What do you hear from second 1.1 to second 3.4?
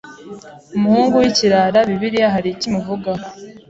w'ikirara bibiliya haricyo imuvugaho